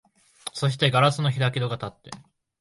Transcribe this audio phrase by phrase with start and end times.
[0.55, 2.09] そして硝子の開き戸がたって、